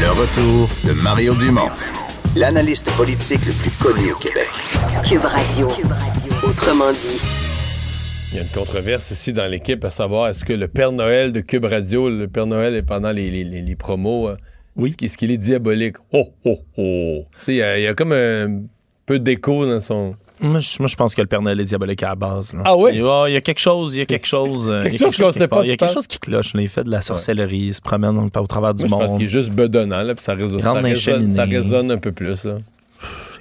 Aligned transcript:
Le 0.00 0.10
retour 0.12 0.68
de 0.84 0.92
Mario 1.02 1.34
Dumont, 1.34 1.68
l'analyste 2.36 2.90
politique 2.96 3.44
le 3.46 3.52
plus 3.52 3.70
connu 3.72 4.12
au 4.12 4.16
Québec. 4.16 4.48
Cube 5.06 5.24
Radio. 5.24 5.68
Autrement 6.42 6.92
dit. 6.92 7.20
Il 8.32 8.36
y 8.36 8.38
a 8.40 8.42
une 8.42 8.48
controverse 8.48 9.10
ici 9.10 9.32
dans 9.32 9.46
l'équipe 9.46 9.84
à 9.84 9.90
savoir 9.90 10.28
est-ce 10.28 10.44
que 10.44 10.52
le 10.52 10.68
Père 10.68 10.92
Noël 10.92 11.32
de 11.32 11.40
Cube 11.40 11.64
Radio, 11.64 12.08
le 12.08 12.28
Père 12.28 12.46
Noël 12.46 12.74
est 12.74 12.82
pendant 12.82 13.12
les, 13.12 13.30
les- 13.30 13.44
les- 13.44 13.62
les 13.62 13.76
promos, 13.76 14.28
euh, 14.28 14.36
Oui. 14.76 14.94
est-ce 15.02 15.16
qu'il 15.18 15.30
est 15.30 15.38
diabolique? 15.38 15.96
Oh, 16.12 16.28
oh, 16.44 16.58
oh. 16.78 17.24
Tu 17.38 17.44
sais, 17.44 17.54
il 17.54 17.80
y, 17.80 17.82
y 17.84 17.86
a 17.86 17.94
comme 17.94 18.12
un 18.12 18.62
peu 19.06 19.18
d'écho 19.18 19.66
dans 19.66 19.80
son... 19.80 20.14
Moi 20.42 20.60
je, 20.60 20.76
moi, 20.78 20.88
je 20.88 20.96
pense 20.96 21.14
que 21.14 21.20
le 21.20 21.26
Père 21.26 21.42
Noël 21.42 21.60
est 21.60 21.64
diabolique 21.64 22.02
à 22.02 22.08
la 22.10 22.14
base. 22.14 22.54
là. 22.54 22.62
Ah 22.64 22.76
oui? 22.76 22.92
Il 22.94 23.00
y 23.00 23.02
a, 23.06 23.28
il 23.28 23.32
y 23.34 23.36
a 23.36 23.40
quelque 23.40 23.58
chose, 23.58 23.94
il 23.94 23.98
y 23.98 24.02
a 24.02 24.06
quelque 24.06 24.26
chose. 24.26 24.68
euh, 24.68 24.82
Quelque 24.82 24.94
il 24.96 25.00
y 25.00 25.04
a 25.04 25.10
chose 25.10 25.32
qui 25.32 25.38
sait 25.38 25.48
pas. 25.48 25.62
Il 25.64 25.68
y 25.68 25.72
a 25.72 25.76
quelque 25.76 25.92
chose 25.92 26.06
qui 26.06 26.18
cloche. 26.18 26.54
là. 26.54 26.62
Il 26.62 26.68
fait 26.68 26.84
de 26.84 26.90
la 26.90 27.02
sorcellerie, 27.02 27.58
il 27.58 27.74
se 27.74 27.80
promène 27.80 28.16
au 28.18 28.46
travers 28.46 28.74
du 28.74 28.84
Moi, 28.86 28.88
je 28.88 28.94
pense 29.02 29.10
monde. 29.10 29.18
qu'il 29.18 29.26
est 29.26 29.30
juste 29.30 29.50
bedonnant, 29.50 30.02
là, 30.02 30.14
puis 30.14 30.24
ça, 30.24 30.34
résonne, 30.34 30.60
ça, 30.60 30.72
résonne, 30.72 31.28
ça 31.28 31.44
résonne 31.44 31.90
un 31.90 31.98
peu 31.98 32.12
plus. 32.12 32.44
Là. 32.44 32.56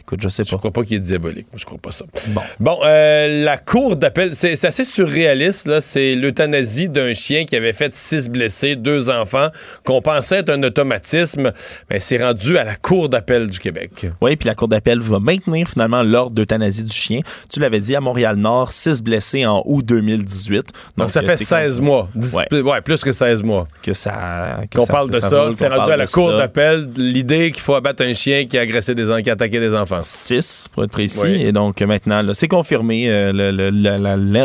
Écoute, 0.09 0.21
je 0.23 0.27
sais 0.29 0.43
Je 0.43 0.49
pas. 0.49 0.57
crois 0.57 0.71
pas 0.71 0.83
qu'il 0.83 0.97
est 0.97 1.01
diabolique. 1.01 1.45
Moi, 1.51 1.59
je 1.59 1.65
crois 1.65 1.77
pas 1.77 1.91
ça. 1.91 2.03
Bon. 2.29 2.41
Bon, 2.59 2.79
euh, 2.83 3.43
la 3.43 3.59
cour 3.59 3.95
d'appel, 3.95 4.33
c'est 4.33 4.65
assez 4.65 4.83
surréaliste. 4.83 5.67
là. 5.67 5.81
C'est 5.81 6.15
l'euthanasie 6.15 6.89
d'un 6.89 7.13
chien 7.13 7.45
qui 7.45 7.55
avait 7.55 7.73
fait 7.73 7.93
six 7.93 8.27
blessés, 8.27 8.75
deux 8.75 9.11
enfants, 9.11 9.49
qu'on 9.85 10.01
pensait 10.01 10.37
être 10.39 10.49
un 10.49 10.63
automatisme. 10.63 11.51
Mais 11.91 11.99
c'est 11.99 12.17
rendu 12.17 12.57
à 12.57 12.63
la 12.63 12.75
cour 12.75 13.07
d'appel 13.07 13.49
du 13.51 13.59
Québec. 13.59 14.07
Oui, 14.19 14.35
puis 14.35 14.47
la 14.47 14.55
Cour 14.55 14.67
d'appel 14.67 14.99
va 14.99 15.19
maintenir 15.19 15.67
finalement 15.69 16.01
l'ordre 16.01 16.31
d'euthanasie 16.31 16.83
du 16.85 16.93
chien. 16.93 17.19
Tu 17.47 17.59
l'avais 17.59 17.79
dit, 17.79 17.95
à 17.95 18.01
Montréal-Nord, 18.01 18.71
six 18.71 19.03
blessés 19.03 19.45
en 19.45 19.61
août 19.65 19.85
2018. 19.85 20.69
Donc, 20.97 21.11
ça 21.11 21.19
euh, 21.19 21.23
fait 21.23 21.37
c'est 21.37 21.45
16 21.45 21.77
qu'on- 21.77 21.85
mois. 21.85 22.09
Dix- 22.15 22.35
Ouais. 22.51 22.61
ouais, 22.61 22.81
plus 22.81 23.03
que 23.03 23.11
16 23.11 23.43
mois. 23.43 23.67
Que 23.83 23.93
ça. 23.93 24.57
Qu'on 24.75 24.87
parle 24.87 25.09
que 25.11 25.17
de 25.17 25.19
ça. 25.21 25.49
C'est 25.55 25.67
rendu 25.67 25.91
à 25.91 25.97
la 25.97 26.07
cour 26.07 26.35
d'appel 26.35 26.89
l'idée 26.97 27.51
qu'il 27.51 27.61
faut 27.61 27.75
abattre 27.75 28.03
un 28.03 28.13
chien 28.13 28.45
qui 28.47 28.57
a 28.57 28.61
agressé 28.61 28.95
des 28.95 29.05
qui 29.23 29.29
a 29.29 29.33
attaqué 29.33 29.59
des 29.59 29.75
enfants. 29.75 29.98
6, 30.03 30.67
pour 30.72 30.83
être 30.83 30.92
précis. 30.92 31.19
Oui. 31.23 31.42
Et 31.44 31.52
donc, 31.52 31.81
maintenant, 31.81 32.23
c'est 32.33 32.47
confirmé. 32.47 33.09
euh, 33.09 33.31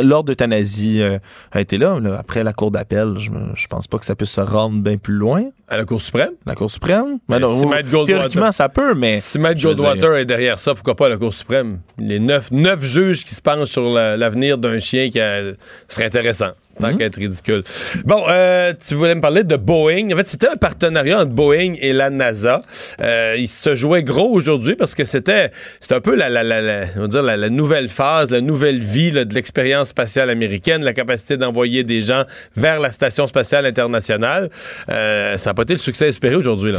L'ordre 0.03 0.25
d'euthanasie 0.29 1.01
euh, 1.03 1.19
a 1.53 1.61
été 1.61 1.79
là, 1.79 1.99
là. 2.01 2.17
Après 2.19 2.43
la 2.45 2.53
Cour 2.53 2.71
d'appel, 2.71 3.15
je, 3.19 3.31
je 3.55 3.67
pense 3.67 3.87
pas 3.87 3.99
que 3.99 4.05
ça 4.05 4.15
puisse 4.15 4.31
se 4.31 4.41
rendre 4.41 4.79
bien 4.81 4.97
plus 4.97 5.15
loin. 5.15 5.45
À 5.69 5.77
la 5.77 5.85
Cour 5.85 6.01
suprême? 6.01 6.31
La 6.47 6.55
Cour 6.55 6.71
suprême? 6.71 7.19
Ben, 7.29 7.39
non, 7.39 7.59
si 7.61 7.67
oui, 7.67 8.05
théoriquement, 8.05 8.53
ça 8.53 8.69
peut, 8.69 8.95
mais. 8.95 9.21
Si 9.21 9.39
veux 9.39 9.55
Goldwater 9.55 10.17
est 10.17 10.25
derrière 10.27 10.59
ça, 10.59 10.75
pourquoi 10.75 10.95
pas 10.95 11.07
à 11.07 11.11
la 11.11 11.17
Cour 11.17 11.33
suprême? 11.33 11.81
Les 11.99 12.19
neuf, 12.19 12.51
neuf 12.51 12.85
juges 12.85 13.25
qui 13.25 13.35
se 13.35 13.43
penchent 13.43 13.69
sur 13.71 13.91
la- 13.93 14.17
l'avenir 14.17 14.59
d'un 14.59 14.79
chien 14.79 15.09
qui 15.11 15.21
a- 15.21 15.43
serait 15.89 16.05
intéressant. 16.07 16.51
Tant 16.81 16.89
Mhm. 16.93 16.99
qu'à 16.99 17.05
être 17.07 17.17
ridicule. 17.17 17.63
Bon, 18.05 18.25
euh, 18.29 18.73
tu 18.87 18.95
voulais 18.95 19.15
me 19.15 19.21
parler 19.21 19.45
de 19.45 19.57
Boeing. 19.57 20.13
En 20.13 20.17
fait, 20.17 20.27
c'était 20.27 20.49
un 20.49 20.57
partenariat 20.57 21.21
entre 21.21 21.31
Boeing 21.33 21.75
et 21.81 21.93
la 21.93 22.11
NASA. 22.11 22.61
Euh, 23.01 23.37
il 23.39 23.49
se 23.49 23.75
jouait 23.77 24.03
gros 24.03 24.31
aujourd'hui 24.31 24.75
parce 24.75 24.95
que 24.95 25.05
c'était 25.05 25.51
un 25.91 26.01
peu 26.01 26.15
la, 26.17 26.29
la, 26.29 26.43
la, 26.43 26.61
la- 26.61 26.85
on 26.97 27.03
va 27.03 27.07
dire 27.09 27.23
la, 27.23 27.49
nouvelle 27.51 27.89
phase, 27.89 28.31
la 28.31 28.41
nouvelle 28.41 28.81
vie 28.81 29.11
là, 29.11 29.25
de 29.25 29.35
l'expérience 29.35 29.89
spatiale 29.89 30.31
américaine, 30.31 30.83
la 30.83 30.93
capacité 30.93 31.37
d'envoyer 31.37 31.83
des 31.85 32.03
gens 32.03 32.25
vers 32.57 32.81
la 32.81 32.91
Station 32.91 33.27
spatiale 33.27 33.67
internationale. 33.67 34.51
Euh, 34.91 35.37
ça 35.37 35.51
n'a 35.51 35.55
pas 35.55 35.63
été 35.63 35.75
le 35.75 35.79
succès 35.79 36.09
espéré 36.09 36.35
aujourd'hui. 36.35 36.73
là. 36.73 36.79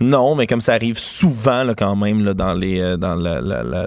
Non, 0.00 0.34
mais 0.34 0.46
comme 0.46 0.60
ça 0.60 0.72
arrive 0.74 0.98
souvent 0.98 1.64
là, 1.64 1.74
quand 1.76 1.96
même 1.96 2.24
là, 2.24 2.34
dans 2.34 2.54
les 2.54 2.80
euh, 2.80 2.96
dans 2.96 3.14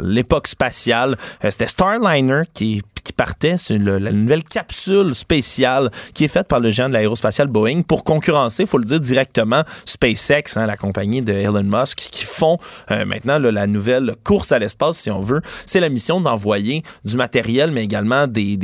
l'époque 0.03 0.47
spatiale, 0.47 1.17
euh, 1.43 1.49
c'était 1.51 1.67
Starliner 1.67 2.41
qui 2.53 2.81
partait 3.17 3.57
sur 3.57 3.77
la 3.79 4.11
nouvelle 4.11 4.43
capsule 4.43 5.13
spéciale 5.15 5.89
qui 6.13 6.23
est 6.23 6.29
faite 6.29 6.47
par 6.47 6.59
le 6.59 6.71
géant 6.71 6.87
de 6.87 6.93
l'aérospatiale 6.93 7.47
Boeing 7.47 7.81
pour 7.81 8.03
concurrencer, 8.03 8.65
faut 8.65 8.77
le 8.77 8.85
dire 8.85 8.99
directement, 8.99 9.63
SpaceX, 9.85 10.55
hein, 10.55 10.67
la 10.67 10.77
compagnie 10.77 11.21
de 11.21 11.33
Elon 11.33 11.63
Musk, 11.63 11.97
qui 11.97 12.25
font 12.25 12.57
euh, 12.91 13.05
maintenant 13.05 13.39
la 13.39 13.67
nouvelle 13.67 14.15
course 14.23 14.51
à 14.51 14.59
l'espace, 14.59 14.97
si 14.97 15.11
on 15.11 15.19
veut. 15.19 15.41
C'est 15.65 15.79
la 15.79 15.89
mission 15.89 16.21
d'envoyer 16.21 16.83
du 17.03 17.17
matériel, 17.17 17.71
mais 17.71 17.83
également 17.83 18.27
des, 18.27 18.57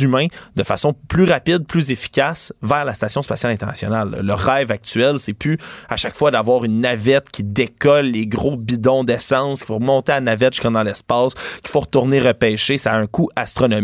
humains 0.00 0.28
de 0.54 0.62
façon 0.62 0.94
plus 1.08 1.24
rapide, 1.24 1.66
plus 1.66 1.90
efficace 1.90 2.52
vers 2.62 2.84
la 2.84 2.94
station 2.94 3.22
spatiale 3.22 3.52
internationale. 3.52 4.20
Le 4.22 4.34
rêve 4.34 4.70
actuel, 4.70 5.18
c'est 5.18 5.32
plus 5.32 5.58
à 5.88 5.96
chaque 5.96 6.14
fois 6.14 6.30
d'avoir 6.30 6.64
une 6.64 6.80
navette 6.80 7.30
qui 7.30 7.42
décolle 7.42 8.06
les 8.06 8.26
gros 8.26 8.56
bidons 8.56 9.02
d'essence 9.02 9.64
pour 9.64 9.80
monter 9.80 10.12
à 10.12 10.14
la 10.16 10.20
navette 10.20 10.54
jusqu'à 10.54 10.70
dans 10.70 10.82
l'espace, 10.82 11.34
qu'il 11.34 11.70
faut 11.70 11.80
retourner 11.80 12.20
repêcher. 12.20 12.78
Ça 12.78 12.92
a 12.92 12.96
un 12.96 13.06
coût 13.06 13.28
astronomique. 13.34 13.79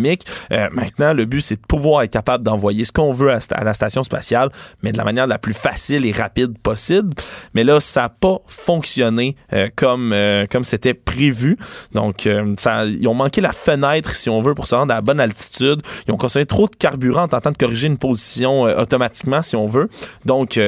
Euh, 0.53 0.69
maintenant, 0.73 1.13
le 1.13 1.25
but, 1.25 1.41
c'est 1.41 1.57
de 1.57 1.67
pouvoir 1.67 2.03
être 2.03 2.13
capable 2.13 2.45
d'envoyer 2.45 2.85
ce 2.85 2.93
qu'on 2.93 3.13
veut 3.13 3.33
à, 3.33 3.65
la 3.65 3.75
station 3.75 4.03
spatiale, 4.03 4.51
mais 4.83 4.93
de 4.93 4.99
la 4.99 5.05
manière 5.05 5.27
la 5.27 5.39
plus 5.39 5.55
facile 5.55 6.07
et 6.07 6.13
rapide 6.13 6.59
possible. 6.59 7.15
Mais 7.55 7.65
là, 7.65 7.81
ça 7.81 8.03
n'a 8.03 8.09
pas 8.09 8.39
fonctionné 8.47 9.37
euh, 9.53 9.69
comme 9.75 10.13
euh, 10.13 10.47
comme 10.51 10.65
c'était 10.65 10.95
prévu. 10.95 11.57
Donc, 11.93 12.25
ils 12.27 13.09
ont 13.09 13.15
manqué 13.15 13.41
la 13.41 13.53
fenêtre, 13.53 14.15
si 14.15 14.31
on 14.31 14.41
veut, 14.41 14.55
pour 14.55 14.67
se 14.67 14.75
rendre 14.75 14.93
à 14.93 14.97
la 14.97 15.03
bonne 15.03 15.21
altitude. 15.21 15.83
Ils 16.07 16.13
ont 16.13 16.17
consommé 16.17 16.47
trop 16.47 16.69
de 16.69 16.77
carburant 16.77 17.23
en 17.23 17.29
tentant 17.29 17.51
de 17.51 17.57
corriger 17.57 17.87
une 17.87 17.99
position 17.99 18.63
automatiquement, 18.63 19.43
si 19.43 19.57
on 19.57 19.67
veut. 19.67 19.89
Donc, 20.25 20.59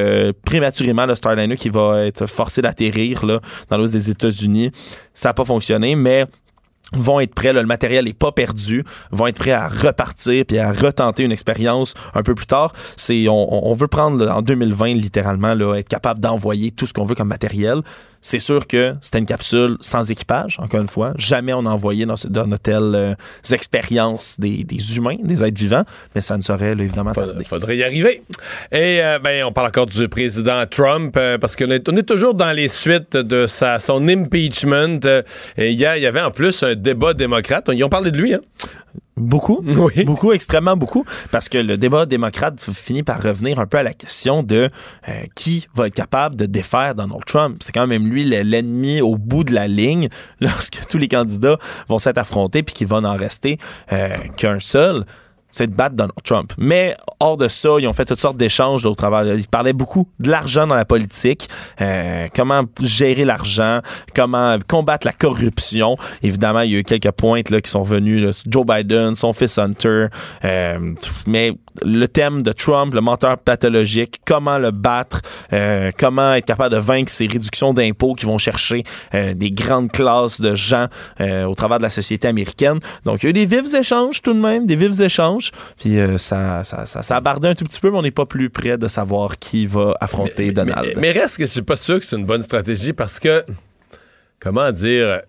prématurément, 0.44 1.06
le 1.06 1.14
Starliner 1.14 1.56
qui 1.56 1.68
va 1.68 2.04
être 2.04 2.26
forcé 2.26 2.62
d'atterrir 2.62 3.24
dans 3.68 3.76
l'ouest 3.76 3.92
des 3.92 4.10
États-Unis, 4.10 4.70
ça 5.14 5.30
n'a 5.30 5.34
pas 5.34 5.44
fonctionné, 5.44 5.96
mais 5.96 6.26
vont 6.94 7.20
être 7.20 7.34
prêts, 7.34 7.52
là, 7.52 7.60
le 7.60 7.66
matériel 7.66 8.04
n'est 8.06 8.12
pas 8.12 8.32
perdu, 8.32 8.84
vont 9.10 9.26
être 9.26 9.38
prêts 9.38 9.52
à 9.52 9.68
repartir 9.68 10.44
puis 10.46 10.58
à 10.58 10.72
retenter 10.72 11.24
une 11.24 11.32
expérience 11.32 11.94
un 12.14 12.22
peu 12.22 12.34
plus 12.34 12.46
tard. 12.46 12.72
C'est 12.96 13.28
on, 13.28 13.68
on 13.70 13.72
veut 13.74 13.88
prendre 13.88 14.28
en 14.28 14.42
2020 14.42 14.94
littéralement 14.94 15.54
là, 15.54 15.74
être 15.74 15.88
capable 15.88 16.20
d'envoyer 16.20 16.70
tout 16.70 16.86
ce 16.86 16.92
qu'on 16.92 17.04
veut 17.04 17.14
comme 17.14 17.28
matériel. 17.28 17.82
C'est 18.20 18.38
sûr 18.38 18.66
que 18.66 18.94
c'était 19.00 19.18
une 19.18 19.26
capsule 19.26 19.76
sans 19.80 20.10
équipage, 20.10 20.58
encore 20.60 20.80
une 20.80 20.88
fois. 20.88 21.12
Jamais 21.16 21.52
on 21.52 21.64
a 21.66 21.70
envoyé 21.70 22.04
dans, 22.06 22.14
dans 22.28 22.46
de 22.46 22.56
telles 22.56 22.94
euh, 22.94 23.14
expériences 23.52 24.38
des, 24.38 24.64
des 24.64 24.96
humains, 24.96 25.16
des 25.22 25.44
êtres 25.44 25.58
vivants, 25.58 25.84
mais 26.14 26.20
ça 26.20 26.36
ne 26.36 26.42
saurait 26.42 26.74
là, 26.74 26.82
évidemment. 26.82 27.12
Il 27.38 27.46
faudrait 27.46 27.76
y 27.76 27.84
arriver. 27.84 28.22
Et 28.72 29.00
euh, 29.02 29.18
ben, 29.18 29.44
on 29.44 29.52
parle 29.52 29.68
encore 29.68 29.86
du 29.86 30.08
président 30.08 30.64
Trump 30.66 31.14
euh, 31.16 31.38
parce 31.38 31.56
qu'on 31.56 31.70
est, 31.70 31.88
on 31.88 31.96
est 31.96 32.02
toujours 32.02 32.34
dans 32.34 32.52
les 32.52 32.68
suites 32.68 33.16
de 33.16 33.46
sa, 33.46 33.78
son 33.78 34.06
impeachment. 34.08 35.00
Euh, 35.04 35.22
il 35.56 35.74
y 35.74 35.86
avait 35.86 36.20
en 36.20 36.30
plus 36.30 36.62
un 36.62 36.74
débat 36.74 37.14
démocrate. 37.14 37.70
Ils 37.72 37.84
ont 37.84 37.88
parlé 37.88 38.10
de 38.10 38.18
lui, 38.18 38.34
hein? 38.34 38.40
Beaucoup. 39.18 39.62
Oui. 39.66 40.04
Beaucoup, 40.04 40.32
extrêmement 40.32 40.76
beaucoup. 40.76 41.04
Parce 41.30 41.48
que 41.48 41.58
le 41.58 41.76
débat 41.76 42.06
démocrate 42.06 42.60
finit 42.60 43.02
par 43.02 43.22
revenir 43.22 43.58
un 43.58 43.66
peu 43.66 43.78
à 43.78 43.82
la 43.82 43.92
question 43.94 44.42
de 44.42 44.68
euh, 45.08 45.12
qui 45.34 45.66
va 45.74 45.86
être 45.86 45.94
capable 45.94 46.36
de 46.36 46.46
défaire 46.46 46.94
Donald 46.94 47.24
Trump. 47.26 47.58
C'est 47.60 47.72
quand 47.72 47.86
même 47.86 48.06
lui 48.08 48.24
le- 48.24 48.42
l'ennemi 48.42 49.00
au 49.00 49.16
bout 49.16 49.44
de 49.44 49.54
la 49.54 49.66
ligne 49.68 50.08
lorsque 50.40 50.86
tous 50.88 50.98
les 50.98 51.08
candidats 51.08 51.58
vont 51.88 51.98
s'être 51.98 52.18
affrontés 52.18 52.62
puis 52.62 52.74
qu'il 52.74 52.86
va 52.86 53.00
n'en 53.00 53.16
rester 53.16 53.58
euh, 53.92 54.08
qu'un 54.36 54.58
seul. 54.60 55.04
C'est 55.50 55.66
de 55.68 55.74
battre 55.74 55.96
Donald 55.96 56.12
Trump. 56.24 56.52
Mais 56.58 56.96
hors 57.20 57.36
de 57.36 57.48
ça, 57.48 57.70
ils 57.78 57.86
ont 57.88 57.92
fait 57.92 58.04
toutes 58.04 58.20
sortes 58.20 58.36
d'échanges 58.36 58.84
au 58.86 58.94
travers. 58.94 59.34
Ils 59.34 59.48
parlaient 59.48 59.72
beaucoup 59.72 60.08
de 60.20 60.30
l'argent 60.30 60.66
dans 60.66 60.74
la 60.74 60.84
politique, 60.84 61.48
euh, 61.80 62.26
comment 62.34 62.62
gérer 62.80 63.24
l'argent, 63.24 63.80
comment 64.14 64.56
combattre 64.68 65.06
la 65.06 65.12
corruption. 65.12 65.96
Évidemment, 66.22 66.60
il 66.60 66.72
y 66.72 66.76
a 66.76 66.78
eu 66.80 66.84
quelques 66.84 67.10
pointes 67.12 67.50
là, 67.50 67.60
qui 67.60 67.70
sont 67.70 67.80
revenus. 67.80 68.22
là, 68.22 68.30
Joe 68.46 68.66
Biden, 68.66 69.14
son 69.14 69.32
fils 69.32 69.58
Hunter. 69.58 70.06
euh, 70.44 70.94
mais 71.26 71.54
le 71.82 72.06
thème 72.06 72.42
de 72.42 72.52
Trump, 72.52 72.94
le 72.94 73.00
menteur 73.00 73.38
pathologique, 73.38 74.20
comment 74.26 74.58
le 74.58 74.70
battre, 74.70 75.20
euh, 75.52 75.90
comment 75.98 76.34
être 76.34 76.46
capable 76.46 76.74
de 76.74 76.80
vaincre 76.80 77.10
ces 77.10 77.26
réductions 77.26 77.72
d'impôts 77.72 78.14
qui 78.14 78.24
vont 78.26 78.38
chercher 78.38 78.84
euh, 79.14 79.34
des 79.34 79.50
grandes 79.50 79.90
classes 79.90 80.40
de 80.40 80.54
gens 80.54 80.86
euh, 81.20 81.44
au 81.44 81.54
travers 81.54 81.78
de 81.78 81.84
la 81.84 81.90
société 81.90 82.28
américaine. 82.28 82.78
Donc, 83.04 83.22
il 83.22 83.24
y 83.24 83.26
a 83.28 83.30
eu 83.30 83.32
des 83.32 83.46
vifs 83.46 83.74
échanges 83.74 84.22
tout 84.22 84.32
de 84.32 84.40
même, 84.40 84.66
des 84.66 84.76
vifs 84.76 85.00
échanges. 85.00 85.37
Puis 85.78 85.98
euh, 85.98 86.18
ça, 86.18 86.64
ça, 86.64 86.86
ça, 86.86 87.02
ça 87.02 87.16
a 87.16 87.20
bardé 87.20 87.48
un 87.48 87.54
tout 87.54 87.64
petit 87.64 87.80
peu, 87.80 87.90
mais 87.90 87.98
on 87.98 88.02
n'est 88.02 88.10
pas 88.10 88.26
plus 88.26 88.50
près 88.50 88.78
de 88.78 88.88
savoir 88.88 89.38
qui 89.38 89.66
va 89.66 89.94
affronter 90.00 90.52
Donald. 90.52 90.92
Mais, 90.96 91.12
mais 91.12 91.20
reste 91.20 91.38
que 91.38 91.46
je 91.46 91.50
suis 91.52 91.62
pas 91.62 91.76
sûr 91.76 91.98
que 92.00 92.04
c'est 92.06 92.16
une 92.16 92.26
bonne 92.26 92.42
stratégie 92.42 92.92
parce 92.92 93.18
que, 93.20 93.44
comment 94.40 94.70
dire, 94.72 95.20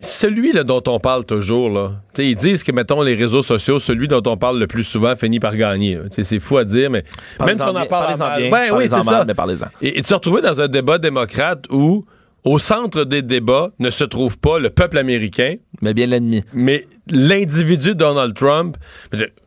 celui 0.00 0.52
là, 0.52 0.64
dont 0.64 0.82
on 0.88 0.98
parle 0.98 1.24
toujours, 1.24 1.70
là, 1.70 1.92
ils 2.18 2.34
disent 2.34 2.64
que, 2.64 2.72
mettons, 2.72 3.02
les 3.02 3.14
réseaux 3.14 3.42
sociaux, 3.42 3.78
celui 3.78 4.08
dont 4.08 4.22
on 4.26 4.36
parle 4.36 4.58
le 4.58 4.66
plus 4.66 4.82
souvent 4.82 5.14
finit 5.14 5.38
par 5.38 5.56
gagner. 5.56 5.98
C'est 6.10 6.40
fou 6.40 6.58
à 6.58 6.64
dire, 6.64 6.90
mais 6.90 7.04
même 7.44 7.56
si 7.56 7.62
on 7.62 7.68
en 7.68 7.86
parle 7.86 8.18
parlez-en 8.18 8.36
bien, 8.38 8.50
Ben 8.50 8.76
oui, 8.76 8.88
c'est 8.88 9.02
ça. 9.02 9.24
mais 9.24 9.34
parlez-en. 9.34 9.66
Et, 9.80 9.98
et 9.98 10.02
tu 10.02 10.08
te 10.08 10.14
retrouves 10.14 10.40
dans 10.40 10.60
un 10.60 10.66
débat 10.66 10.98
démocrate 10.98 11.66
où, 11.70 12.04
au 12.44 12.58
centre 12.58 13.04
des 13.04 13.22
débats, 13.22 13.70
ne 13.78 13.90
se 13.90 14.04
trouve 14.04 14.36
pas 14.38 14.58
le 14.58 14.70
peuple 14.70 14.98
américain, 14.98 15.54
Mais 15.80 15.94
bien 15.94 16.06
l'ennemi. 16.06 16.42
mais 16.52 16.86
l'individu 17.08 17.94
Donald 17.94 18.34
Trump, 18.34 18.76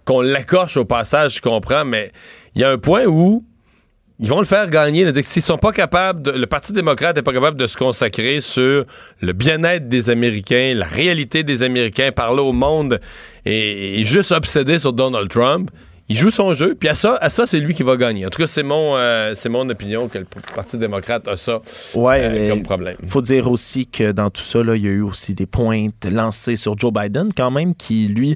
qu'on 0.06 0.22
l'accoche 0.22 0.78
au 0.78 0.86
passage, 0.86 1.36
je 1.36 1.42
comprends, 1.42 1.84
mais 1.86 2.12
il 2.56 2.62
y 2.62 2.64
a 2.64 2.72
un 2.72 2.78
point 2.78 3.06
où 3.06 3.44
ils 4.20 4.30
vont 4.30 4.40
le 4.40 4.46
faire 4.46 4.70
gagner. 4.70 5.06
S'ils 5.24 5.42
sont 5.42 5.58
pas 5.58 5.74
capables, 5.74 6.22
de- 6.22 6.32
le 6.32 6.48
Parti 6.48 6.72
démocrate 6.72 7.18
n'est 7.18 7.22
pas 7.22 7.34
capable 7.34 7.58
de 7.58 7.68
se 7.68 7.76
consacrer 7.76 8.40
sur 8.40 8.86
le 9.20 9.34
bien-être 9.34 9.90
des 9.90 10.10
Américains, 10.10 10.74
la 10.74 10.86
réalité 10.86 11.44
des 11.44 11.64
Américains, 11.64 12.12
parler 12.16 12.42
au 12.42 12.54
monde 12.54 13.02
et, 13.46 14.00
et 14.00 14.06
juste 14.06 14.32
obsédé 14.32 14.80
sur 14.80 14.94
Donald 14.94 15.28
Trump, 15.30 15.70
Il 16.08 16.16
joue 16.16 16.30
son 16.30 16.54
jeu, 16.54 16.76
puis 16.76 16.88
à 16.88 16.94
ça, 16.94 17.18
à 17.20 17.30
ça 17.30 17.48
c'est 17.48 17.60
lui 17.60 17.74
qui 17.74 17.82
va 17.82 17.98
gagner. 17.98 18.28
En 18.28 18.30
tout 18.30 18.40
cas, 18.40 18.48
c'est 18.48 18.62
mon, 18.62 18.96
euh, 18.96 19.34
c'est 19.36 19.50
mon 19.50 19.68
opinion 19.70 20.08
que 20.08 20.20
le 20.20 20.28
Parti 20.54 20.78
démocrate 20.78 21.28
a 21.28 21.36
ça 21.36 21.62
Ouais, 21.96 22.20
euh, 22.22 22.50
comme 22.50 22.62
problème. 22.62 22.96
faut 23.08 23.22
dire 23.22 23.50
aussi 23.50 23.88
que 23.88 24.12
dans 24.12 24.30
tout 24.30 24.44
ça, 24.44 24.64
là, 24.64 24.76
il 24.76 24.84
y 24.84 24.88
a 24.88 24.92
eu 24.92 25.02
aussi 25.02 25.34
des 25.34 25.48
pointes 25.48 26.06
lancées 26.06 26.58
sur 26.58 26.78
Joe 26.78 26.94
Biden, 26.94 27.30
quand 27.36 27.50
même, 27.50 27.74
qui, 27.74 28.08
lui, 28.08 28.36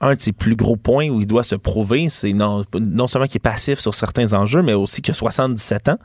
un 0.00 0.14
de 0.14 0.20
ses 0.20 0.32
plus 0.32 0.56
gros 0.56 0.76
points 0.76 1.08
où 1.08 1.20
il 1.20 1.26
doit 1.28 1.44
se 1.44 1.54
prouver, 1.54 2.08
c'est 2.08 2.32
non, 2.32 2.64
non 2.74 3.06
seulement 3.06 3.26
qu'il 3.26 3.36
est 3.36 3.40
passif 3.40 3.78
sur 3.78 3.94
certains 3.94 4.32
enjeux, 4.32 4.62
mais 4.62 4.74
aussi 4.74 5.00
qu'il 5.00 5.12
a 5.12 5.14
77 5.14 5.90
ans. 5.90 5.98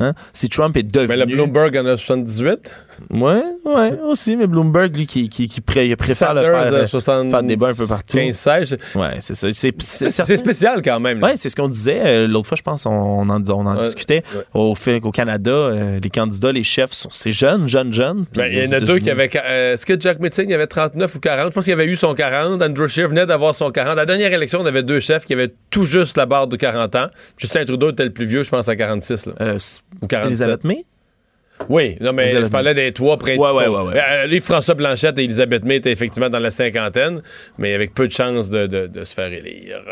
Hein? 0.00 0.14
Si 0.32 0.48
Trump 0.48 0.76
est 0.76 0.82
devenu... 0.82 1.08
Mais 1.08 1.16
le 1.16 1.26
Bloomberg 1.26 1.76
en 1.76 1.86
a 1.86 1.96
78. 1.96 2.72
Ouais, 3.10 3.42
ouais, 3.64 3.98
aussi, 4.06 4.36
mais 4.36 4.46
Bloomberg, 4.46 4.96
lui, 4.96 5.06
qui, 5.06 5.28
qui, 5.28 5.48
qui 5.48 5.60
pré- 5.60 5.88
il 5.88 5.96
préfère 5.96 6.32
le 6.34 6.42
Sanders, 6.42 6.62
faire, 6.62 6.72
euh, 6.72 6.82
euh, 6.82 6.86
70, 6.86 7.30
faire 7.30 7.42
débat 7.42 7.68
un 7.68 7.74
peu 7.74 7.86
partout. 7.88 8.16
15-16. 8.16 8.78
Ouais, 8.94 9.08
c'est 9.18 9.34
ça. 9.34 9.48
C'est, 9.52 9.74
certain- 9.82 10.36
spécial 10.36 10.80
quand 10.82 11.00
même. 11.00 11.18
là. 11.20 11.26
Ouais, 11.28 11.36
c'est 11.36 11.48
ce 11.48 11.56
qu'on 11.56 11.68
disait 11.68 12.00
euh, 12.04 12.28
l'autre 12.28 12.46
fois, 12.46 12.56
je 12.56 12.62
pense, 12.62 12.86
on, 12.86 12.90
on 12.92 13.28
en, 13.28 13.42
on 13.50 13.66
en 13.66 13.76
Ouais, 13.76 13.82
discutait. 13.82 14.22
ouais. 14.34 14.42
Au 14.54 14.74
fait 14.76 15.00
qu'au 15.00 15.10
Canada, 15.10 15.50
euh, 15.50 15.98
les 16.02 16.10
candidats, 16.10 16.52
les 16.52 16.62
chefs, 16.62 16.92
sont 16.92 17.10
ces 17.10 17.32
jeunes, 17.32 17.68
jeunes, 17.68 17.92
jeunes. 17.92 18.26
Ben, 18.34 18.46
il 18.50 18.64
y 18.64 18.68
en 18.68 18.72
a 18.76 18.80
deux 18.80 18.98
qui 18.98 19.10
avaient. 19.10 19.30
euh, 19.44 19.74
Est-ce 19.74 19.84
que 19.86 19.98
Jack 19.98 20.20
Metzing 20.20 20.48
il 20.48 20.54
avait 20.54 20.66
39 20.68 21.14
ou 21.14 21.18
40 21.20 21.48
Je 21.48 21.52
pense 21.54 21.64
qu'il 21.64 21.72
avait 21.72 21.86
eu 21.86 21.96
son 21.96 22.14
40. 22.14 22.62
Andrew 22.62 22.86
Scheer 22.86 23.08
venait 23.08 23.26
d'avoir 23.26 23.54
son 23.56 23.70
40. 23.72 23.92
À 23.92 23.96
la 23.96 24.06
dernière 24.06 24.32
élection, 24.32 24.60
on 24.60 24.66
avait 24.66 24.82
deux 24.84 25.00
chefs 25.00 25.24
qui 25.24 25.32
avaient 25.32 25.52
tout 25.70 25.84
juste 25.84 26.16
la 26.16 26.26
barre 26.26 26.46
de 26.46 26.54
40 26.56 26.94
ans. 26.94 27.06
Justin 27.38 27.64
Trudeau 27.64 27.90
était 27.90 28.04
le 28.04 28.12
plus 28.12 28.26
vieux, 28.26 28.44
je 28.44 28.50
pense, 28.50 28.68
à 28.68 28.76
46. 28.76 29.26
Là. 29.26 29.32
Euh, 29.40 29.58
s- 29.76 29.84
Ou 30.02 30.06
47. 30.06 30.28
Elisabeth 30.30 30.64
May? 30.64 30.84
Oui, 31.68 31.96
non, 32.00 32.12
mais 32.12 32.30
je 32.30 32.48
parlais 32.50 32.74
des 32.74 32.92
trois 32.92 33.16
principaux. 33.16 33.44
Ouais, 33.56 33.68
ouais, 33.68 33.68
ouais, 33.68 33.82
ouais. 33.94 34.00
Euh, 34.00 34.26
lui, 34.26 34.40
François 34.40 34.74
Blanchette 34.74 35.18
et 35.18 35.22
Elisabeth 35.24 35.64
May 35.64 35.76
étaient 35.76 35.92
effectivement 35.92 36.28
dans 36.28 36.40
la 36.40 36.50
cinquantaine, 36.50 37.22
mais 37.58 37.74
avec 37.74 37.94
peu 37.94 38.06
de 38.08 38.12
chances 38.12 38.50
de, 38.50 38.66
de- 38.66 38.86
de 38.88 39.04
se 39.04 39.14
faire 39.14 39.32
élire. 39.32 39.82